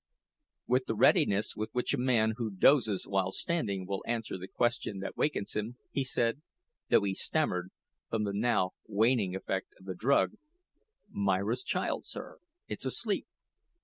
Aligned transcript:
With 0.65 0.87
the 0.87 0.95
readiness 0.95 1.55
with 1.55 1.69
which 1.73 1.93
a 1.93 1.97
man 1.99 2.33
who 2.37 2.49
dozes 2.49 3.05
while 3.05 3.29
standing 3.31 3.85
will 3.85 4.03
answer 4.07 4.35
the 4.35 4.47
question 4.47 4.97
that 5.01 5.15
wakens 5.15 5.53
him, 5.55 5.77
he 5.91 6.03
said 6.03 6.41
though 6.89 7.03
he 7.03 7.13
stammered 7.13 7.69
from 8.09 8.23
the 8.23 8.33
now 8.33 8.71
waning 8.87 9.35
effect 9.35 9.75
of 9.79 9.85
the 9.85 9.93
drug: 9.93 10.31
"Myra's 11.07 11.63
child, 11.63 12.07
sir; 12.07 12.39
it's 12.67 12.83
asleep." 12.83 13.27